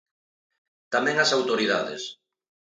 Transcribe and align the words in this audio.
Tamén 0.93 1.17
as 1.19 1.31
autoridades. 1.37 2.01